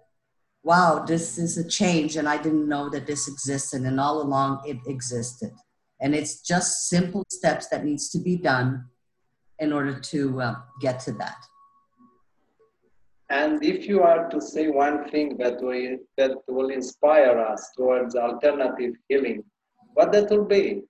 wow, 0.62 1.04
this 1.06 1.38
is 1.38 1.56
a 1.56 1.66
change, 1.66 2.16
and 2.16 2.28
I 2.28 2.36
didn't 2.36 2.68
know 2.68 2.90
that 2.90 3.06
this 3.06 3.28
existed, 3.28 3.82
and 3.82 3.98
all 3.98 4.20
along 4.20 4.62
it 4.66 4.78
existed. 4.86 5.52
And 6.00 6.14
it's 6.14 6.40
just 6.40 6.88
simple 6.88 7.24
steps 7.28 7.68
that 7.68 7.84
needs 7.84 8.08
to 8.10 8.18
be 8.18 8.36
done 8.36 8.86
in 9.58 9.72
order 9.72 9.98
to 10.00 10.40
uh, 10.40 10.54
get 10.80 11.00
to 11.00 11.12
that. 11.12 11.36
And 13.28 13.62
if 13.64 13.86
you 13.86 14.02
are 14.02 14.28
to 14.28 14.40
say 14.40 14.68
one 14.68 15.08
thing 15.10 15.36
that 15.38 15.62
will, 15.62 15.98
that 16.16 16.32
will 16.48 16.70
inspire 16.70 17.38
us 17.38 17.70
towards 17.76 18.16
alternative 18.16 18.94
healing, 19.08 19.44
what 19.94 20.10
that 20.12 20.30
will 20.30 20.44
be? 20.44 20.82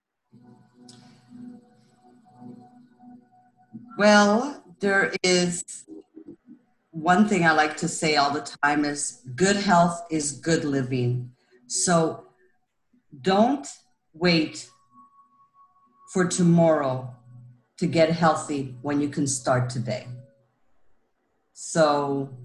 Well, 3.98 4.64
there 4.78 5.12
is 5.22 5.84
one 6.92 7.28
thing 7.28 7.44
I 7.44 7.52
like 7.52 7.76
to 7.78 7.88
say 7.88 8.16
all 8.16 8.32
the 8.32 8.56
time 8.62 8.84
is 8.84 9.22
good 9.36 9.56
health 9.56 10.02
is 10.10 10.32
good 10.32 10.64
living. 10.64 11.32
So 11.66 12.24
don't 13.20 13.68
wait 14.14 14.70
for 16.10 16.24
tomorrow 16.24 17.14
to 17.78 17.86
get 17.86 18.10
healthy 18.10 18.74
when 18.82 19.00
you 19.00 19.08
can 19.08 19.28
start 19.28 19.70
today. 19.70 20.08
So 21.52 22.36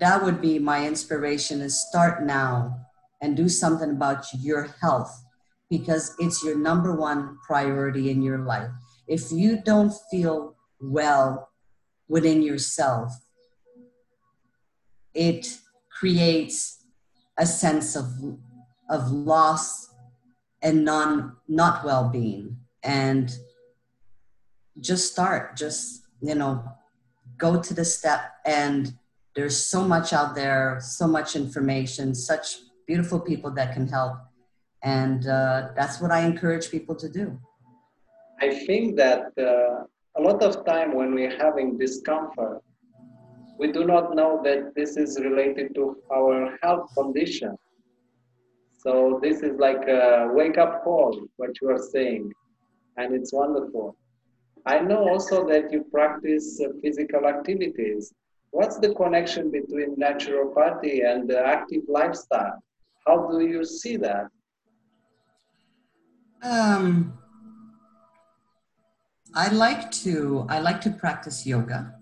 that 0.00 0.24
would 0.24 0.40
be 0.40 0.58
my 0.58 0.84
inspiration 0.84 1.60
is 1.60 1.80
start 1.80 2.24
now 2.24 2.80
and 3.22 3.36
do 3.36 3.48
something 3.48 3.90
about 3.90 4.26
your 4.40 4.74
health 4.80 5.24
because 5.70 6.16
it's 6.18 6.42
your 6.42 6.58
number 6.58 6.92
one 6.96 7.38
priority 7.46 8.10
in 8.10 8.22
your 8.22 8.38
life. 8.38 8.70
If 9.06 9.30
you 9.30 9.62
don't 9.62 9.92
feel 10.10 10.56
well 10.80 11.50
within 12.08 12.42
yourself, 12.42 13.12
it 15.14 15.58
creates 15.90 16.84
a 17.38 17.46
sense 17.46 17.94
of 17.94 18.06
of 18.90 19.10
loss 19.10 19.94
and 20.60 20.84
non 20.84 21.36
not 21.48 21.84
well-being 21.84 22.58
and 22.84 23.36
just 24.80 25.12
start 25.12 25.56
just 25.56 26.02
you 26.20 26.34
know 26.34 26.64
go 27.36 27.60
to 27.60 27.74
the 27.74 27.84
step. 27.84 28.20
And 28.44 28.94
there's 29.34 29.56
so 29.56 29.82
much 29.82 30.12
out 30.12 30.34
there 30.34 30.78
so 30.80 31.08
much 31.08 31.34
information 31.34 32.14
such 32.14 32.58
beautiful 32.86 33.18
people 33.18 33.50
that 33.52 33.72
can 33.72 33.88
help. 33.88 34.16
And 34.82 35.26
uh, 35.26 35.68
that's 35.74 36.00
what 36.00 36.10
i 36.10 36.20
encourage 36.20 36.70
people 36.70 36.94
to 36.96 37.08
do. 37.08 37.40
I 38.40 38.50
think 38.66 38.96
that 38.96 39.32
uh, 39.38 39.86
a 40.16 40.20
lot 40.20 40.42
of 40.42 40.64
time 40.66 40.94
when 40.94 41.14
we're 41.14 41.36
having 41.38 41.78
discomfort 41.78 42.62
we 43.58 43.70
do 43.70 43.84
not 43.84 44.14
know 44.14 44.40
that 44.44 44.74
this 44.74 44.96
is 44.96 45.18
related 45.20 45.74
to 45.74 45.96
our 46.12 46.58
health 46.62 46.90
condition. 46.96 47.56
So 48.78 49.18
this 49.22 49.40
is 49.40 49.58
like 49.58 49.88
a 49.88 50.28
wake 50.32 50.58
up 50.58 50.82
call, 50.84 51.26
what 51.36 51.50
you 51.60 51.70
are 51.70 51.78
saying, 51.78 52.32
and 52.96 53.14
it's 53.14 53.32
wonderful. 53.32 53.96
I 54.66 54.80
know 54.80 55.08
also 55.08 55.46
that 55.48 55.72
you 55.72 55.84
practice 55.92 56.60
uh, 56.64 56.68
physical 56.82 57.26
activities. 57.26 58.12
What's 58.50 58.78
the 58.78 58.94
connection 58.94 59.50
between 59.50 59.96
naturopathy 59.96 61.04
and 61.04 61.28
the 61.28 61.44
active 61.44 61.82
lifestyle? 61.88 62.62
How 63.06 63.28
do 63.28 63.40
you 63.46 63.64
see 63.64 63.96
that? 63.98 64.28
Um, 66.42 67.18
I 69.34 69.48
like 69.48 69.90
to 70.02 70.46
I 70.48 70.60
like 70.60 70.80
to 70.82 70.90
practice 70.90 71.46
yoga. 71.46 71.94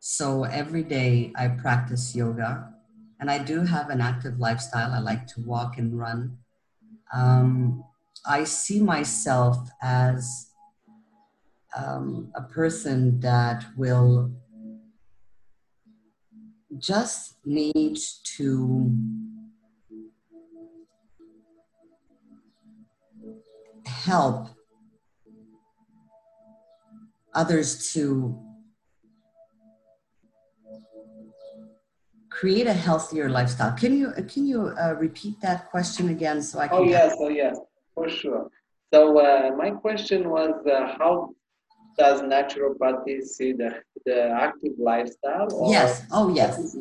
So 0.00 0.44
every 0.44 0.82
day 0.82 1.32
I 1.36 1.48
practice 1.48 2.14
yoga 2.14 2.74
and 3.20 3.30
I 3.30 3.38
do 3.38 3.60
have 3.60 3.90
an 3.90 4.00
active 4.00 4.38
lifestyle. 4.38 4.92
I 4.92 4.98
like 4.98 5.26
to 5.28 5.40
walk 5.42 5.78
and 5.78 5.98
run. 5.98 6.38
Um, 7.12 7.84
I 8.26 8.44
see 8.44 8.80
myself 8.80 9.56
as 9.82 10.50
um, 11.76 12.32
a 12.34 12.42
person 12.42 13.20
that 13.20 13.64
will 13.76 14.32
just 16.78 17.34
need 17.44 17.98
to 18.36 18.96
help 23.86 24.48
others 27.34 27.92
to 27.92 28.40
create 32.30 32.66
a 32.66 32.72
healthier 32.72 33.28
lifestyle. 33.28 33.72
Can 33.76 33.96
you 33.96 34.12
can 34.28 34.46
you 34.46 34.72
uh, 34.80 34.94
repeat 34.98 35.40
that 35.42 35.70
question 35.70 36.08
again 36.08 36.42
so 36.42 36.58
I 36.58 36.68
can? 36.68 36.78
Oh 36.78 36.84
yes, 36.84 37.14
oh 37.18 37.28
yes, 37.28 37.58
for 37.94 38.08
sure. 38.08 38.50
So 38.92 39.18
uh, 39.18 39.52
my 39.56 39.70
question 39.70 40.30
was, 40.30 40.54
uh, 40.66 40.96
how 40.98 41.30
does 41.98 42.22
naturopathy 42.22 43.22
see 43.22 43.52
the, 43.52 43.82
the 44.04 44.30
active 44.30 44.72
lifestyle? 44.78 45.48
yes. 45.70 46.04
Oh 46.10 46.34
yes. 46.34 46.76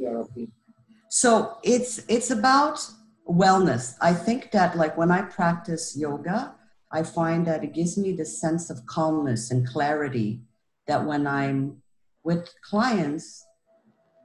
So 1.10 1.58
it's 1.64 2.04
it's 2.08 2.32
about 2.32 2.86
wellness. 3.28 3.96
I 4.02 4.14
think 4.14 4.52
that 4.52 4.76
like 4.76 4.98
when 4.98 5.12
I 5.12 5.22
practice 5.22 5.96
yoga, 5.98 6.56
I 6.92 7.04
find 7.04 7.46
that 7.48 7.64
it 7.64 7.74
gives 7.74 7.98
me 7.98 8.14
the 8.14 8.26
sense 8.26 8.70
of 8.70 8.86
calmness 8.86 9.52
and 9.52 9.68
clarity 9.68 10.42
that 10.88 11.06
when 11.06 11.26
I'm 11.28 11.82
with 12.24 12.50
clients, 12.70 13.46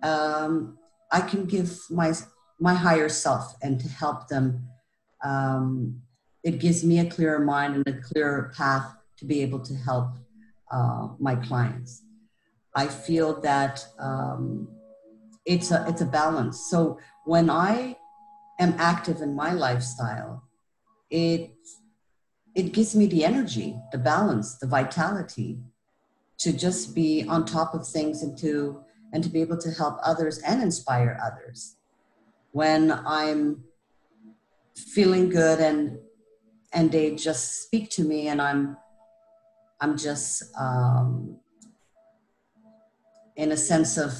um, 0.03 0.79
I 1.13 1.21
can 1.21 1.45
give 1.45 1.79
my 1.91 2.13
my 2.61 2.75
higher 2.75 3.09
self 3.09 3.55
and 3.63 3.81
to 3.81 3.89
help 3.89 4.29
them. 4.29 4.69
Um, 5.25 6.03
it 6.45 6.59
gives 6.59 6.85
me 6.85 7.01
a 7.01 7.11
clearer 7.11 7.41
mind 7.41 7.75
and 7.75 7.87
a 7.89 8.01
clearer 8.01 8.53
path 8.57 8.95
to 9.19 9.25
be 9.25 9.43
able 9.43 9.61
to 9.61 9.75
help 9.75 10.17
uh, 10.71 11.09
my 11.19 11.35
clients. 11.35 12.03
I 12.75 12.87
feel 12.87 13.41
that 13.41 13.85
um, 13.99 14.69
it's 15.45 15.71
a 15.71 15.85
it's 15.89 16.01
a 16.01 16.07
balance. 16.07 16.69
So 16.71 16.99
when 17.25 17.51
I 17.51 17.97
am 18.61 18.75
active 18.79 19.21
in 19.21 19.35
my 19.35 19.53
lifestyle, 19.53 20.45
it 21.11 21.51
it 22.55 22.73
gives 22.73 22.95
me 22.95 23.07
the 23.07 23.25
energy, 23.25 23.77
the 23.93 23.99
balance, 23.99 24.59
the 24.59 24.67
vitality 24.67 25.59
to 26.39 26.53
just 26.53 26.95
be 26.95 27.25
on 27.29 27.45
top 27.45 27.75
of 27.75 27.87
things 27.87 28.23
and 28.23 28.39
to 28.39 28.81
and 29.13 29.25
to 29.25 29.31
be 29.31 29.41
able 29.41 29.59
to 29.59 29.71
help 29.71 29.99
others 30.03 30.39
and 30.39 30.63
inspire 30.63 31.19
others. 31.25 31.77
When 32.53 32.93
I'm 32.93 33.65
feeling 34.77 35.29
good 35.31 35.61
and 35.61 35.99
and 36.73 36.93
they 36.93 37.15
just 37.15 37.63
speak 37.63 37.91
to 37.91 38.05
me 38.05 38.29
and 38.29 38.41
I'm 38.41 38.77
I'm 39.81 39.97
just 39.97 40.43
um, 40.59 41.39
in 43.37 43.53
a 43.53 43.57
sense 43.57 43.97
of 43.97 44.13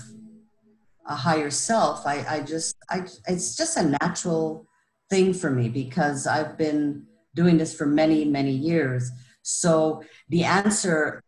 a 1.07 1.15
higher 1.15 1.51
self. 1.51 2.07
I, 2.07 2.25
I 2.29 2.41
just 2.41 2.77
I 2.91 3.05
it's 3.27 3.57
just 3.57 3.77
a 3.77 3.97
natural 4.01 4.67
thing 5.11 5.35
for 5.35 5.51
me 5.51 5.69
because 5.69 6.27
I've 6.27 6.57
been 6.57 7.07
doing 7.35 7.59
this 7.59 7.75
for 7.75 7.87
many 7.87 8.25
many 8.25 8.53
years. 8.53 9.11
So 9.43 10.03
the 10.29 10.45
answer 10.45 11.23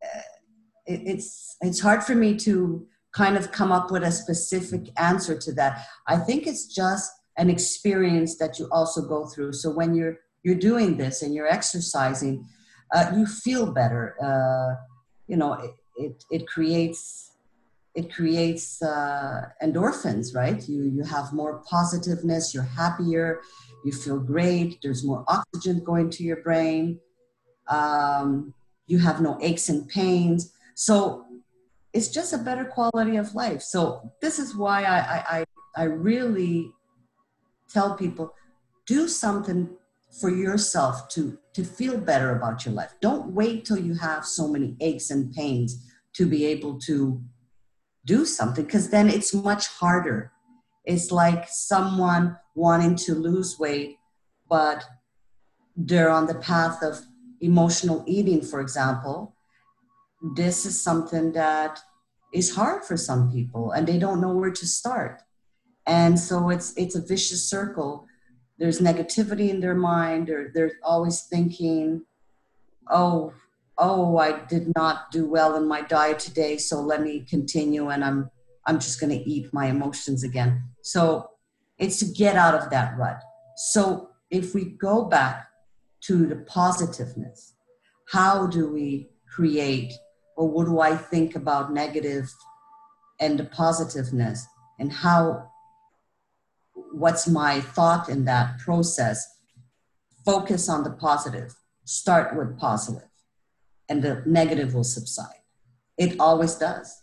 it, 0.87 1.01
it's 1.05 1.57
it's 1.61 1.81
hard 1.81 2.03
for 2.05 2.15
me 2.15 2.37
to 2.39 2.87
kind 3.13 3.37
of 3.37 3.51
come 3.51 3.73
up 3.73 3.91
with 3.91 4.05
a 4.05 4.13
specific 4.13 4.89
answer 4.97 5.37
to 5.37 5.53
that. 5.55 5.85
I 6.07 6.17
think 6.17 6.47
it's 6.47 6.67
just 6.67 7.11
an 7.37 7.51
experience 7.51 8.37
that 8.37 8.59
you 8.59 8.69
also 8.71 9.03
go 9.03 9.27
through. 9.27 9.55
So 9.55 9.71
when 9.71 9.95
you're 9.95 10.19
you're 10.43 10.57
doing 10.57 10.97
this 10.97 11.23
and 11.23 11.35
you're 11.35 11.47
exercising, 11.47 12.47
uh, 12.95 13.13
you 13.17 13.27
feel 13.27 13.73
better. 13.73 14.17
Uh, 14.23 14.81
you 15.27 15.37
know, 15.37 15.55
it, 15.55 15.71
it, 15.97 16.25
it 16.31 16.49
creates 16.49 17.27
it 17.95 18.15
creates 18.15 18.81
uh, 18.83 19.49
endorphins, 19.63 20.35
right? 20.35 20.67
You 20.69 20.85
you 20.85 21.03
have 21.03 21.33
more 21.33 21.63
positiveness. 21.69 22.55
You're 22.55 22.63
happier. 22.63 23.41
You 23.85 23.93
feel 23.93 24.19
great. 24.19 24.79
There's 24.83 25.05
more 25.05 25.25
oxygen 25.27 25.83
going 25.83 26.11
to 26.11 26.23
your 26.23 26.41
brain. 26.43 27.01
Um, 27.69 28.55
you 28.87 28.99
have 28.99 29.21
no 29.21 29.39
aches 29.41 29.69
and 29.69 29.89
pains. 29.89 30.53
So 30.75 31.25
it's 31.93 32.09
just 32.09 32.33
a 32.33 32.39
better 32.39 32.65
quality 32.65 33.17
of 33.17 33.35
life. 33.35 33.63
So 33.63 34.13
this 34.21 34.39
is 34.39 34.55
why 34.55 34.85
I, 34.85 35.39
I, 35.39 35.45
I 35.77 35.85
really 35.85 36.73
tell 37.69 37.95
people 37.95 38.35
do 38.87 39.09
something 39.09 39.69
for 40.19 40.31
yourself 40.31 41.09
to, 41.11 41.39
to 41.55 41.65
feel 41.65 41.99
better 41.99 42.35
about 42.35 42.65
your 42.65 42.75
life. 42.75 42.95
Don't 43.01 43.33
wait 43.33 43.65
till 43.65 43.79
you 43.79 43.95
have 43.95 44.25
so 44.25 44.49
many 44.49 44.77
aches 44.81 45.11
and 45.11 45.33
pains 45.33 45.87
to 46.15 46.27
be 46.27 46.45
able 46.47 46.79
to 46.81 47.23
do 48.07 48.25
something 48.25 48.65
because 48.65 48.91
then 48.91 49.09
it's 49.09 49.33
much 49.33 49.69
harder. 49.69 50.33
It's 50.85 51.13
like 51.13 51.47
someone 51.49 52.37
wanting 52.55 52.97
to 52.97 53.15
lose 53.15 53.59
weight, 53.59 53.99
but 54.49 54.85
they're 55.77 56.11
on 56.11 56.27
the 56.27 56.35
path 56.35 56.83
of 56.83 57.01
emotional 57.41 58.05
eating, 58.07 58.43
for 58.43 58.61
example, 58.61 59.37
this 60.35 60.67
is 60.67 60.83
something 60.83 61.33
that 61.33 61.81
is 62.33 62.55
hard 62.55 62.85
for 62.85 62.97
some 62.97 63.31
people 63.33 63.73
and 63.73 63.87
they 63.87 63.99
don't 63.99 64.21
know 64.21 64.35
where 64.35 64.51
to 64.51 64.67
start 64.67 65.23
and 65.87 66.19
so 66.19 66.51
it's 66.51 66.73
it's 66.77 66.95
a 66.95 67.03
vicious 67.05 67.49
circle 67.49 68.07
there's 68.61 68.81
negativity 68.81 69.49
in 69.49 69.59
their 69.59 69.75
mind 69.75 70.31
or 70.31 70.53
they're 70.55 70.75
always 70.85 71.23
thinking 71.23 72.03
oh 72.91 73.33
oh 73.79 74.19
i 74.19 74.45
did 74.47 74.73
not 74.77 75.11
do 75.11 75.27
well 75.27 75.57
in 75.57 75.67
my 75.67 75.81
diet 75.81 76.21
today 76.21 76.57
so 76.57 76.81
let 76.81 77.03
me 77.03 77.25
continue 77.29 77.89
and 77.89 78.05
i'm 78.05 78.31
i'm 78.67 78.79
just 78.79 79.01
going 79.01 79.11
to 79.11 79.29
eat 79.29 79.53
my 79.53 79.67
emotions 79.67 80.23
again. 80.23 80.63
So 80.83 81.31
it's 81.79 81.99
to 81.99 82.05
get 82.05 82.37
out 82.37 82.55
of 82.55 82.71
that 82.71 82.97
rut. 82.97 83.21
So 83.57 84.11
if 84.31 84.55
we 84.55 84.65
go 84.65 85.05
back 85.05 85.49
to 86.03 86.27
the 86.27 86.37
positiveness 86.37 87.55
how 88.09 88.47
do 88.47 88.69
we 88.73 89.09
create 89.29 89.93
or 90.37 90.49
what 90.49 90.67
do 90.67 90.81
I 90.81 90.97
think 90.97 91.37
about 91.37 91.73
negative 91.73 92.33
and 93.21 93.39
the 93.39 93.45
positiveness 93.45 94.47
and 94.79 94.93
how 94.93 95.50
what's 96.93 97.27
my 97.29 97.61
thought 97.61 98.09
in 98.09 98.25
that 98.25 98.59
process 98.59 99.27
focus 100.25 100.69
on 100.69 100.85
the 100.85 100.91
positive 100.91 101.55
start 101.85 102.37
with 102.37 102.59
positive 102.59 103.09
and 103.89 104.03
the 104.03 104.23
negative 104.25 104.75
will 104.75 104.85
subside. 104.85 105.43
It 105.99 106.19
always 106.21 106.55
does. 106.55 107.03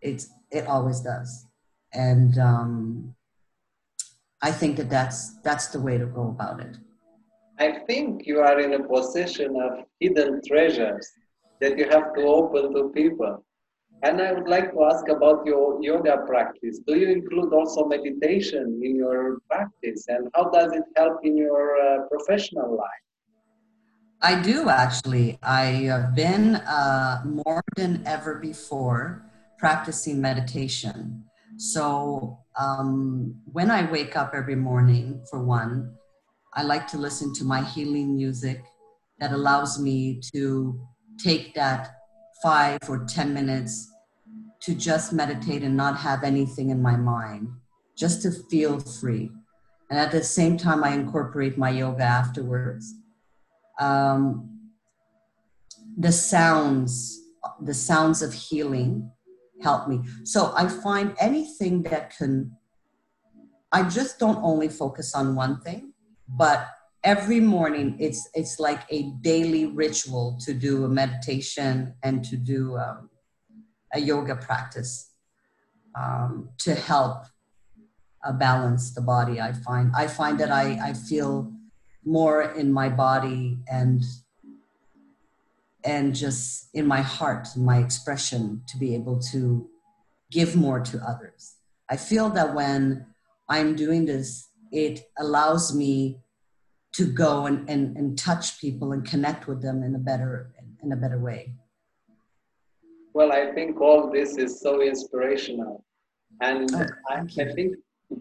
It's 0.00 0.28
it 0.50 0.66
always 0.66 1.00
does. 1.00 1.46
And 1.92 2.38
um, 2.38 3.14
i 4.40 4.52
think 4.52 4.76
that 4.76 4.90
that's 4.90 5.40
that's 5.42 5.68
the 5.68 5.80
way 5.80 5.98
to 5.98 6.06
go 6.06 6.28
about 6.28 6.60
it. 6.60 6.76
I 7.58 7.80
think 7.88 8.26
you 8.26 8.38
are 8.40 8.60
in 8.60 8.74
a 8.74 8.82
position 8.94 9.56
of 9.60 9.84
hidden 9.98 10.40
treasures 10.46 11.10
that 11.60 11.76
you 11.76 11.88
have 11.88 12.14
to 12.14 12.22
open 12.22 12.74
to 12.74 12.90
people. 12.90 13.44
And 14.02 14.22
I 14.22 14.32
would 14.32 14.48
like 14.48 14.72
to 14.72 14.84
ask 14.84 15.08
about 15.08 15.44
your 15.44 15.82
yoga 15.82 16.18
practice. 16.26 16.78
Do 16.86 16.96
you 16.96 17.08
include 17.08 17.52
also 17.52 17.84
meditation 17.86 18.80
in 18.82 18.94
your 18.94 19.38
practice? 19.50 20.06
And 20.08 20.28
how 20.34 20.50
does 20.50 20.72
it 20.72 20.84
help 20.96 21.18
in 21.24 21.36
your 21.36 21.76
uh, 21.76 22.06
professional 22.06 22.76
life? 22.76 23.04
I 24.22 24.40
do 24.40 24.68
actually. 24.68 25.38
I 25.42 25.64
have 25.90 26.14
been 26.14 26.56
uh, 26.56 27.22
more 27.24 27.62
than 27.76 28.02
ever 28.06 28.36
before 28.36 29.24
practicing 29.58 30.20
meditation. 30.20 31.24
So 31.56 32.38
um, 32.58 33.34
when 33.50 33.70
I 33.70 33.90
wake 33.90 34.16
up 34.16 34.32
every 34.34 34.54
morning, 34.56 35.24
for 35.30 35.42
one, 35.42 35.94
I 36.54 36.62
like 36.62 36.86
to 36.88 36.98
listen 36.98 37.34
to 37.34 37.44
my 37.44 37.62
healing 37.62 38.16
music 38.16 38.62
that 39.18 39.32
allows 39.32 39.80
me 39.80 40.20
to 40.34 40.80
take 41.18 41.54
that 41.54 41.97
five 42.42 42.78
or 42.88 43.04
10 43.04 43.34
minutes 43.34 43.90
to 44.60 44.74
just 44.74 45.12
meditate 45.12 45.62
and 45.62 45.76
not 45.76 45.98
have 45.98 46.24
anything 46.24 46.70
in 46.70 46.82
my 46.82 46.96
mind, 46.96 47.48
just 47.96 48.22
to 48.22 48.30
feel 48.30 48.80
free. 48.80 49.30
And 49.90 49.98
at 49.98 50.12
the 50.12 50.22
same 50.22 50.56
time, 50.56 50.84
I 50.84 50.90
incorporate 50.90 51.56
my 51.56 51.70
yoga 51.70 52.02
afterwards. 52.02 52.94
Um, 53.80 54.58
the 55.96 56.12
sounds, 56.12 57.20
the 57.60 57.74
sounds 57.74 58.22
of 58.22 58.32
healing 58.34 59.10
help 59.62 59.88
me. 59.88 60.00
So 60.24 60.52
I 60.56 60.68
find 60.68 61.14
anything 61.20 61.82
that 61.84 62.16
can, 62.16 62.52
I 63.72 63.88
just 63.88 64.18
don't 64.18 64.42
only 64.42 64.68
focus 64.68 65.14
on 65.14 65.34
one 65.34 65.60
thing, 65.60 65.92
but 66.28 66.68
every 67.04 67.40
morning 67.40 67.96
it's 68.00 68.28
it's 68.34 68.58
like 68.58 68.82
a 68.90 69.10
daily 69.20 69.66
ritual 69.66 70.38
to 70.40 70.52
do 70.52 70.84
a 70.84 70.88
meditation 70.88 71.94
and 72.02 72.24
to 72.24 72.36
do 72.36 72.76
um, 72.76 73.08
a 73.94 74.00
yoga 74.00 74.36
practice 74.36 75.10
um, 75.94 76.48
to 76.58 76.74
help 76.74 77.24
uh, 78.24 78.32
balance 78.32 78.94
the 78.94 79.00
body 79.00 79.40
i 79.40 79.52
find 79.52 79.92
i 79.96 80.06
find 80.06 80.38
that 80.40 80.50
i 80.50 80.78
i 80.82 80.92
feel 80.92 81.52
more 82.04 82.42
in 82.42 82.72
my 82.72 82.88
body 82.88 83.58
and 83.70 84.02
and 85.84 86.14
just 86.14 86.68
in 86.74 86.86
my 86.86 87.00
heart, 87.00 87.48
my 87.56 87.78
expression 87.78 88.62
to 88.68 88.76
be 88.76 88.94
able 88.94 89.18
to 89.32 89.68
give 90.30 90.56
more 90.56 90.80
to 90.80 90.98
others. 90.98 91.54
I 91.88 91.96
feel 91.96 92.28
that 92.30 92.54
when 92.54 93.06
I'm 93.48 93.76
doing 93.76 94.04
this, 94.04 94.48
it 94.72 95.00
allows 95.18 95.74
me 95.74 96.20
to 96.98 97.04
go 97.06 97.46
and, 97.46 97.70
and, 97.70 97.96
and 97.96 98.18
touch 98.18 98.60
people 98.60 98.90
and 98.90 99.04
connect 99.04 99.46
with 99.46 99.62
them 99.62 99.84
in 99.84 99.94
a 99.94 100.02
better 100.10 100.50
in 100.82 100.90
a 100.92 100.96
better 100.96 101.20
way. 101.20 101.52
Well, 103.14 103.30
I 103.32 103.52
think 103.54 103.80
all 103.80 104.10
this 104.10 104.36
is 104.36 104.60
so 104.60 104.72
inspirational. 104.82 105.84
And 106.40 106.68
Oh, 106.74 106.86
I. 107.08 107.20
I 107.20 107.52
think 107.56 107.76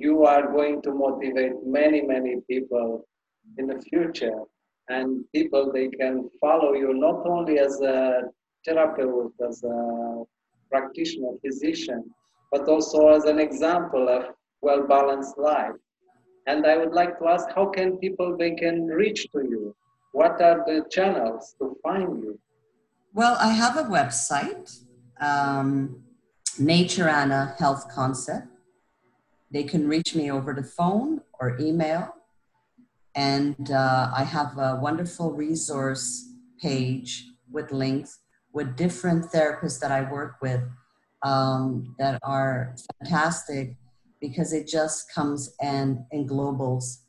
you 0.05 0.25
are 0.25 0.51
going 0.57 0.81
to 0.83 0.91
motivate 1.05 1.55
many, 1.79 2.01
many 2.01 2.33
people 2.49 3.07
in 3.57 3.65
the 3.71 3.79
future. 3.89 4.39
And 4.89 5.07
people, 5.35 5.71
they 5.71 5.87
can 5.87 6.29
follow 6.39 6.73
you 6.73 6.93
not 6.93 7.19
only 7.35 7.59
as 7.59 7.81
a 7.81 7.97
therapist, 8.65 9.35
as 9.47 9.63
a 9.63 10.23
practitioner, 10.71 11.31
physician, 11.43 12.01
but 12.51 12.67
also 12.67 12.99
as 13.09 13.23
an 13.25 13.39
example 13.39 14.07
of 14.17 14.23
well-balanced 14.61 15.37
life. 15.37 15.77
And 16.47 16.65
I 16.65 16.77
would 16.77 16.93
like 16.93 17.19
to 17.19 17.27
ask, 17.27 17.49
how 17.53 17.67
can 17.67 17.97
people, 17.97 18.37
they 18.37 18.51
can 18.51 18.87
reach 18.87 19.27
to 19.33 19.39
you? 19.39 19.75
What 20.13 20.41
are 20.41 20.63
the 20.65 20.85
channels 20.89 21.55
to 21.59 21.75
find 21.83 22.23
you? 22.23 22.39
Well, 23.13 23.37
I 23.39 23.49
have 23.49 23.75
a 23.75 23.83
website, 23.83 24.79
um, 25.19 26.03
Nature 26.57 27.09
Anna 27.09 27.53
Health 27.59 27.89
Concept. 27.93 28.47
They 29.51 29.63
can 29.63 29.87
reach 29.87 30.15
me 30.15 30.31
over 30.31 30.53
the 30.53 30.63
phone 30.63 31.21
or 31.39 31.57
email. 31.59 32.15
And 33.13 33.69
uh, 33.69 34.11
I 34.15 34.23
have 34.23 34.57
a 34.57 34.79
wonderful 34.81 35.33
resource 35.33 36.31
page 36.61 37.25
with 37.51 37.71
links 37.71 38.19
with 38.53 38.75
different 38.75 39.25
therapists 39.31 39.79
that 39.79 39.91
I 39.91 40.09
work 40.09 40.37
with 40.41 40.61
um, 41.23 41.95
that 41.99 42.19
are 42.23 42.75
fantastic 42.99 43.75
because 44.19 44.53
it 44.53 44.67
just 44.67 45.13
comes 45.13 45.55
and 45.61 45.99
englobals 46.13 46.99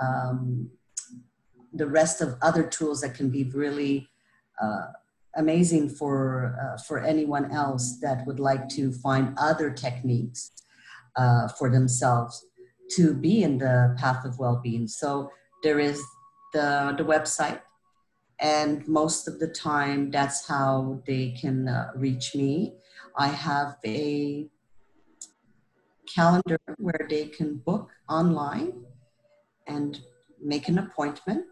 um, 0.00 0.70
the 1.72 1.86
rest 1.86 2.20
of 2.20 2.36
other 2.42 2.64
tools 2.64 3.00
that 3.00 3.14
can 3.14 3.30
be 3.30 3.44
really 3.44 4.08
uh, 4.60 4.86
amazing 5.36 5.88
for 5.88 6.56
uh, 6.60 6.80
for 6.82 6.98
anyone 6.98 7.50
else 7.52 7.98
that 8.00 8.26
would 8.26 8.40
like 8.40 8.68
to 8.68 8.92
find 8.92 9.36
other 9.38 9.70
techniques 9.70 10.52
uh, 11.16 11.48
for 11.48 11.70
themselves 11.70 12.44
to 12.90 13.14
be 13.14 13.42
in 13.42 13.58
the 13.58 13.94
path 13.98 14.24
of 14.24 14.38
well-being. 14.38 14.88
So 14.88 15.30
there 15.62 15.78
is 15.78 16.02
the 16.52 16.94
the 16.96 17.04
website, 17.04 17.60
and 18.40 18.86
most 18.88 19.28
of 19.28 19.38
the 19.38 19.48
time 19.48 20.10
that's 20.10 20.46
how 20.48 21.02
they 21.06 21.36
can 21.40 21.68
uh, 21.68 21.90
reach 21.94 22.34
me. 22.34 22.74
I 23.16 23.28
have 23.28 23.76
a 23.84 24.48
calendar 26.14 26.58
where 26.78 27.06
they 27.08 27.26
can 27.26 27.56
book 27.56 27.90
online 28.08 28.72
and 29.66 30.00
make 30.42 30.68
an 30.68 30.78
appointment 30.78 31.44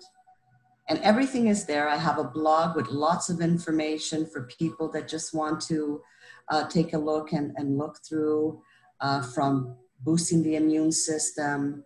and 0.89 0.99
everything 1.01 1.49
is 1.49 1.67
there. 1.67 1.89
I 1.89 1.97
have 1.97 2.19
a 2.19 2.25
blog 2.25 2.75
with 2.75 2.89
lots 2.89 3.29
of 3.29 3.41
information 3.41 4.27
for 4.27 4.49
people 4.59 4.91
that 4.93 5.07
just 5.07 5.35
want 5.35 5.61
to 5.63 6.01
uh, 6.49 6.67
take 6.67 6.95
a 6.95 6.99
look 6.99 7.33
and, 7.33 7.53
and 7.57 7.77
look 7.77 7.99
through 8.09 8.63
uh, 9.01 9.23
from 9.23 9.77
boosting 10.01 10.43
the 10.43 10.57
immune 10.57 10.93
system, 10.93 11.85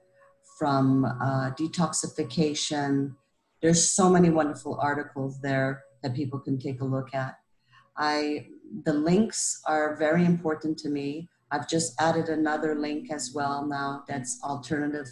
from 0.56 1.04
uh, 1.04 1.50
detoxification. 1.58 3.16
There's 3.60 3.90
so 3.90 4.08
many 4.08 4.30
wonderful 4.30 4.78
articles 4.80 5.40
there 5.40 5.82
that 6.04 6.14
people 6.14 6.38
can 6.38 6.58
take 6.58 6.80
a 6.80 6.84
look 6.84 7.12
at. 7.12 7.34
I 7.96 8.46
the 8.84 8.94
links 8.94 9.60
are 9.66 9.96
very 9.96 10.24
important 10.24 10.78
to 10.78 10.88
me. 10.88 11.28
I've 11.52 11.68
just 11.68 12.00
added 12.00 12.28
another 12.28 12.74
link 12.74 13.12
as 13.12 13.32
well 13.34 13.64
now 13.66 14.02
that's 14.08 14.40
alternative 14.42 15.06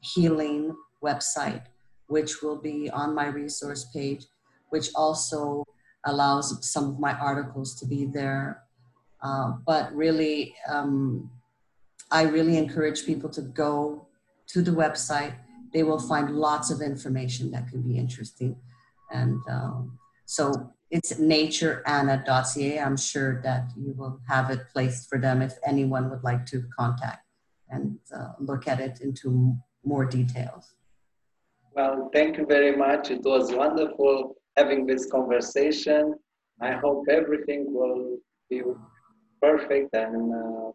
healing 0.00 0.74
website 1.04 1.62
which 2.08 2.42
will 2.42 2.56
be 2.56 2.90
on 2.90 3.14
my 3.14 3.26
resource 3.26 3.86
page, 3.92 4.26
which 4.70 4.88
also 4.94 5.64
allows 6.04 6.70
some 6.70 6.88
of 6.88 7.00
my 7.00 7.12
articles 7.14 7.78
to 7.80 7.86
be 7.86 8.06
there. 8.06 8.62
Uh, 9.22 9.52
but 9.66 9.92
really, 9.94 10.54
um, 10.68 11.30
I 12.10 12.22
really 12.22 12.56
encourage 12.56 13.04
people 13.04 13.28
to 13.30 13.42
go 13.42 14.06
to 14.48 14.62
the 14.62 14.70
website. 14.70 15.34
They 15.72 15.82
will 15.82 15.98
find 15.98 16.36
lots 16.36 16.70
of 16.70 16.80
information 16.80 17.50
that 17.50 17.68
can 17.68 17.82
be 17.82 17.98
interesting. 17.98 18.56
And 19.10 19.40
um, 19.50 19.98
so 20.26 20.72
it's 20.90 21.14
natureanna.ca. 21.14 22.80
I'm 22.80 22.96
sure 22.96 23.40
that 23.42 23.70
you 23.76 23.92
will 23.96 24.20
have 24.28 24.50
it 24.50 24.60
placed 24.72 25.08
for 25.08 25.18
them 25.18 25.40
if 25.40 25.54
anyone 25.64 26.10
would 26.10 26.22
like 26.22 26.44
to 26.46 26.64
contact 26.78 27.24
and 27.68 27.98
uh, 28.14 28.32
look 28.38 28.68
at 28.68 28.80
it 28.80 29.00
into 29.00 29.56
more 29.84 30.04
details. 30.04 30.74
Well, 31.74 32.10
thank 32.12 32.38
you 32.38 32.46
very 32.46 32.76
much. 32.76 33.10
It 33.10 33.22
was 33.22 33.52
wonderful 33.52 34.36
having 34.56 34.86
this 34.86 35.10
conversation. 35.10 36.14
I 36.60 36.72
hope 36.72 37.04
everything 37.10 37.66
will 37.68 38.18
be 38.48 38.62
perfect 39.42 39.94
and 39.94 40.34
uh, 40.34 40.70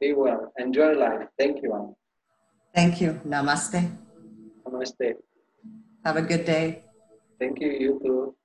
be 0.00 0.12
well. 0.12 0.52
Enjoy 0.58 0.92
life. 0.92 1.26
Thank 1.38 1.62
you, 1.62 1.74
Anna. 1.74 1.92
Thank 2.74 3.00
you. 3.00 3.20
Namaste. 3.26 3.90
Namaste. 4.64 5.14
Have 6.04 6.16
a 6.16 6.22
good 6.22 6.44
day. 6.44 6.84
Thank 7.40 7.60
you, 7.60 7.72
you 7.72 8.00
too. 8.04 8.36